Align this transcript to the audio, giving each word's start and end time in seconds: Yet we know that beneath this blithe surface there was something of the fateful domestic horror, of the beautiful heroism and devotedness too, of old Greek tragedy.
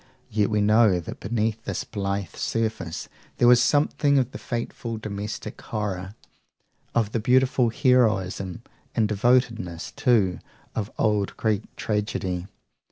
Yet 0.31 0.49
we 0.49 0.61
know 0.61 0.99
that 0.99 1.19
beneath 1.19 1.63
this 1.63 1.83
blithe 1.83 2.35
surface 2.35 3.07
there 3.37 3.47
was 3.47 3.61
something 3.61 4.17
of 4.17 4.31
the 4.31 4.39
fateful 4.39 4.97
domestic 4.97 5.61
horror, 5.61 6.15
of 6.95 7.11
the 7.11 7.19
beautiful 7.19 7.69
heroism 7.69 8.63
and 8.95 9.07
devotedness 9.07 9.91
too, 9.91 10.39
of 10.73 10.89
old 10.97 11.37
Greek 11.37 11.61
tragedy. 11.75 12.47